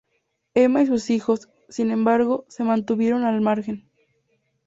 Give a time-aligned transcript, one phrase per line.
[0.55, 3.87] Emma y sus hijos, sin embargo, se mantuvieron al margen.